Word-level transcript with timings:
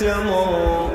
السموم 0.00 0.90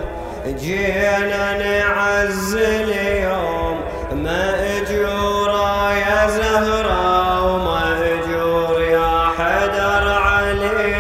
جينا 0.47 1.57
نعز 1.57 2.55
اليوم 2.55 3.81
مأجورة 4.11 5.93
يا 5.93 6.27
زهرة 6.27 7.43
ومأجور 7.45 8.81
يا 8.81 9.29
حدر 9.37 10.09
علي. 10.09 10.95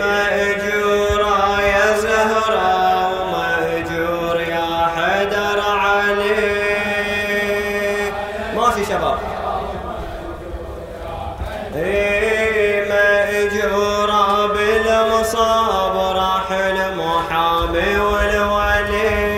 مأجورة 0.00 1.60
يا 1.60 1.96
زهرة 1.98 3.08
ومأجور 3.14 4.40
يا 4.40 4.86
حدر 4.96 5.60
علي. 5.60 6.34
ما 8.56 8.70
في 8.70 8.84
شباب. 8.84 9.33
مأجورة 12.88 14.46
بالمصاب 14.46 16.16
راح 16.16 16.50
المحامي 16.52 17.98
والولي. 17.98 19.34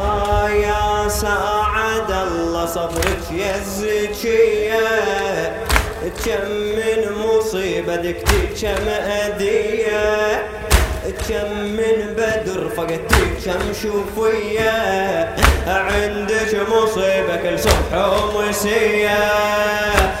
آه 0.00 0.48
يا 0.48 1.08
سعد 1.08 2.10
الله 2.10 2.66
صبرك 2.66 3.24
يا 3.32 3.54
الزكية 3.56 4.88
كم 6.24 6.50
من 6.50 7.00
مصيبة 7.26 7.96
دكتي 7.96 8.46
كم 8.62 8.88
أذية 8.88 10.31
كم 11.28 11.58
من 11.64 12.14
بدر 12.16 12.68
فقدتي 12.76 13.24
كم 13.44 13.72
شوفية 13.82 14.70
عندك 15.66 16.60
مصيبة 16.70 17.36
كل 17.36 17.58
صبح 17.58 17.92
ومسية 17.94 19.18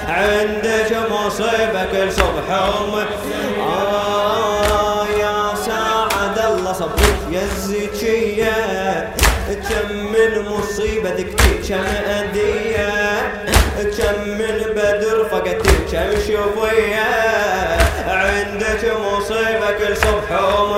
عندك 0.08 0.96
مصيبة 1.10 1.84
كل 1.92 2.12
صبح 2.12 2.48
ومسية 2.50 3.62
آه 3.62 5.06
يا 5.20 5.54
سعد 5.66 6.38
الله 6.38 6.72
صبرك 6.72 7.16
يا 7.30 7.42
الزكية. 7.42 9.12
كم 9.52 9.96
من 9.96 10.44
مصيبة 10.48 11.10
دكتي 11.10 11.68
كم 11.68 11.84
أذية 12.10 13.32
كم 13.98 14.28
من 14.28 14.64
بدر 14.76 15.28
فقدتي 15.30 15.76
كم 15.92 16.10
شوفية 16.26 17.08
عندك 18.08 18.92
مصيبة 19.00 19.70
كل 19.78 19.96
صبح 19.96 20.42
ومسية 20.60 20.71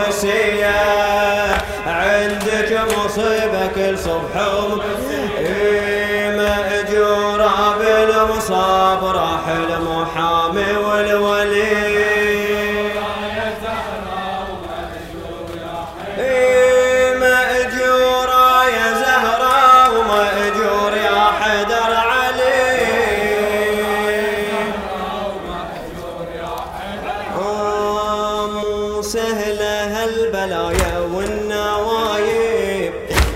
عندك 2.64 2.98
مصيبة 2.98 3.66
كل 3.74 3.98
صبح 3.98 4.54
ومسية 4.54 6.30
مأجورة 6.36 7.76
بالمصاب 7.78 9.04
راح 9.04 9.48
المحامي 9.48 10.76
والولي. 10.76 12.04
مأجورة 17.20 18.64
يا 18.68 18.94
زهرة 18.94 19.44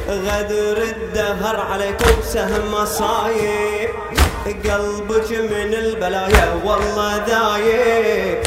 غدر 0.09 0.78
الدهر 0.83 1.56
عليكم 1.73 2.23
سهم 2.23 2.73
مصايب 2.73 3.91
قلبك 4.64 5.31
من 5.33 5.75
البلايا 5.75 6.47
والله 6.64 7.17
ذايب 7.28 8.39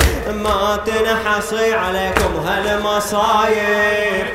ما 0.44 0.80
تنحصي 0.86 1.74
عليكم 1.74 2.32
هالمصايب. 2.48 4.26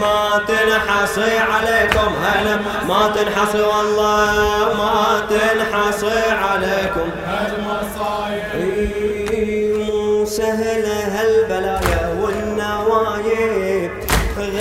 ما 0.00 0.42
تنحصي 0.48 1.38
عليكم 1.38 2.10
هل 2.24 2.46
ما 2.88 3.02
تنحصي 3.16 3.62
والله 3.62 4.34
ما 4.78 4.98
تنحصي 5.30 6.20
عليكم. 6.30 7.08
إي، 8.54 9.72
مو 9.72 10.24
سهلة 10.24 10.98
هالبلايا. 11.14 11.97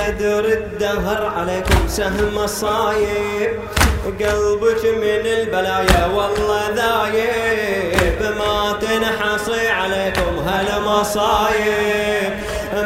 غدر 0.07 0.45
الدهر 0.45 1.31
عليكم 1.37 1.87
سهم 1.87 2.35
مصايب 2.35 3.59
قلبك 4.05 4.85
من 4.85 5.25
البلايا 5.25 6.05
والله 6.15 6.69
ذايب. 6.75 8.37
ما 8.39 8.75
تنحصي 8.81 9.67
عليكم 9.67 10.39
هالمصايب 10.47 12.33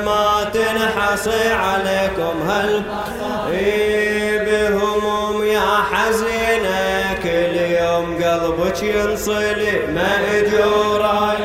ما 0.05 0.49
تنحصي 0.53 1.53
عليكم 1.53 2.49
هل 2.49 2.83
بهموم 4.45 5.43
يا 5.45 5.77
حزينة 5.91 7.13
كل 7.23 7.55
يوم 7.55 8.23
قلبك 8.23 8.83
ينصلي 8.83 9.79
مأجورة 9.95 11.37